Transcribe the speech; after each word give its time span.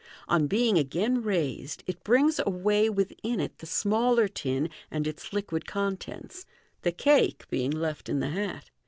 On 0.27 0.47
being 0.47 0.77
agai 0.79 1.03
n 1.03 1.21
raised, 1.21 1.83
it 1.85 2.03
brings 2.03 2.39
away 2.43 2.89
within 2.89 3.39
it 3.39 3.59
the 3.59 3.67
smaller 3.67 4.27
tin 4.27 4.71
and 4.89 5.05
its 5.05 5.31
liquid 5.31 5.67
contents, 5.67 6.47
the 6.81 6.91
cake 6.91 7.47
being 7.51 7.69
left 7.69 8.09
in 8.09 8.19
the 8.19 8.29
hat. 8.29 8.71